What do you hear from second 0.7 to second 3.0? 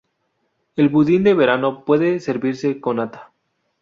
El budín de verano puede servirse con